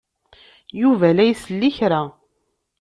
Yuba 0.81 1.07
la 1.15 1.23
isell 1.31 1.61
i 1.69 1.71
kra. 1.77 2.01